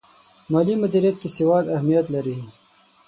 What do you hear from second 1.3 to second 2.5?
سواد اهمیت لري.